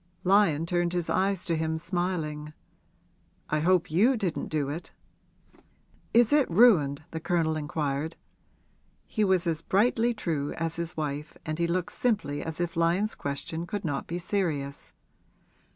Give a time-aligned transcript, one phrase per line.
[0.23, 2.53] Lyon turned his eyes to him, smiling.
[3.51, 4.91] 'I hope you didn't do it?'
[6.11, 8.15] 'Is it ruined?' the Colonel inquired.
[9.05, 13.13] He was as brightly true as his wife and he looked simply as if Lyon's
[13.13, 14.91] question could not be serious.